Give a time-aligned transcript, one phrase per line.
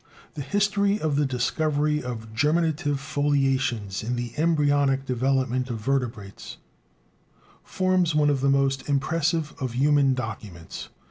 [0.33, 6.57] The history of the discovery of germinative foliations in the embryonic development of vertebrates
[7.63, 10.89] forms one of the most impressive of human documents.